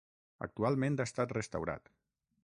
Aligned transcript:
Actualment 0.45 0.97
ha 0.97 1.05
estat 1.09 1.33
restaurat. 1.37 1.93